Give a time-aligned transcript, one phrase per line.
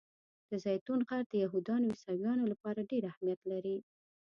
[0.49, 3.77] د زیتون غر د یهودانو او عیسویانو لپاره ډېر اهمیت لري.